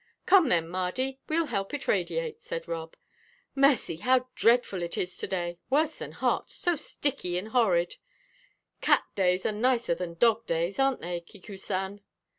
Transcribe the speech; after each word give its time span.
"Come, 0.25 0.49
then, 0.49 0.67
Mardy; 0.67 1.19
we'll 1.29 1.45
help 1.45 1.75
it 1.75 1.87
radiate," 1.87 2.41
said 2.41 2.67
Rob. 2.67 2.95
"Mercy, 3.53 3.97
how 3.97 4.29
dreadful 4.33 4.81
it 4.81 4.97
is 4.97 5.15
to 5.17 5.27
day 5.27 5.59
worse 5.69 5.99
than 5.99 6.13
hot 6.13 6.49
so 6.49 6.75
sticky 6.75 7.37
and 7.37 7.49
horrid! 7.49 7.97
Cat 8.81 9.03
days 9.13 9.45
are 9.45 9.51
nicer 9.51 9.93
than 9.93 10.15
dog 10.15 10.47
days, 10.47 10.79
aren't 10.79 11.01
they, 11.01 11.19
Kiku 11.21 11.55
san? 11.55 12.01